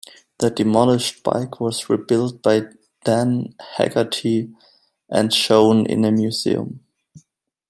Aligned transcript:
The 0.39 0.49
demolished 0.49 1.21
bike 1.21 1.59
was 1.59 1.87
rebuilt 1.87 2.41
by 2.41 2.63
Dan 3.03 3.53
Haggerty 3.77 4.49
and 5.11 5.31
shown 5.31 5.85
in 5.85 6.03
a 6.05 6.11
museum. 6.11 6.79